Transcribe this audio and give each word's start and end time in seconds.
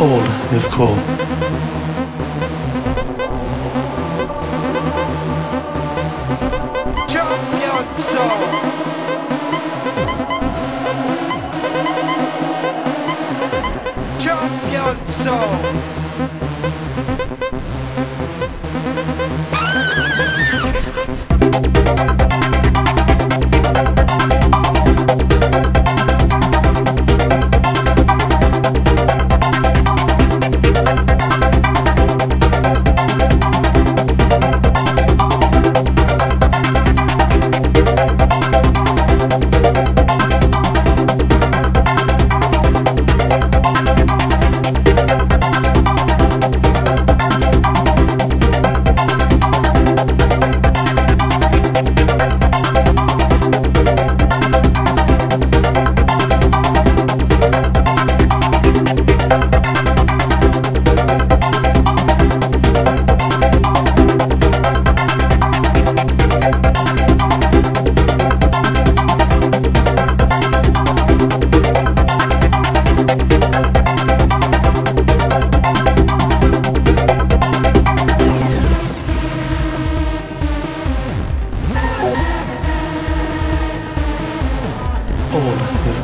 All 0.00 0.22
is 0.54 0.64
cool. 0.66 0.94
Champion 7.08 7.96
Soul. 7.96 8.38
Champion 14.20 14.96
Soul. 15.08 15.58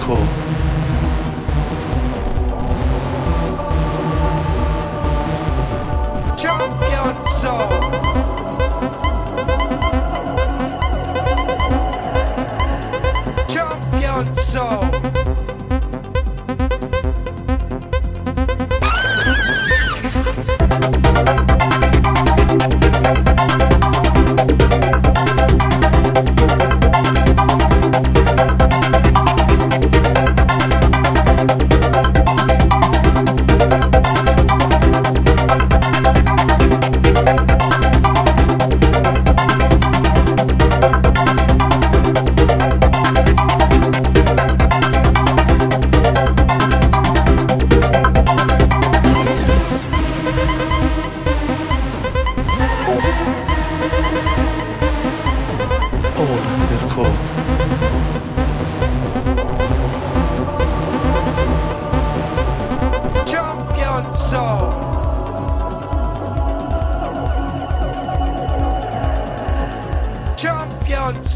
Cool. 0.05 0.74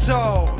Soul. 0.09 0.58